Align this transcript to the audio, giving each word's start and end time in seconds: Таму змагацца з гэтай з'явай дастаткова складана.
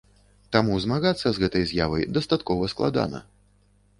Таму 0.55 0.77
змагацца 0.85 1.27
з 1.35 1.43
гэтай 1.43 1.67
з'явай 1.71 2.07
дастаткова 2.17 2.63
складана. 2.75 3.23